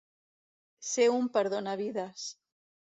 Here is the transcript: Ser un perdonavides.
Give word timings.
Ser 0.93 1.07
un 1.19 1.31
perdonavides. 1.37 2.29